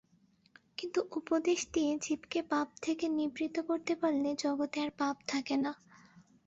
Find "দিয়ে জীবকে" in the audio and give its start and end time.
1.73-2.39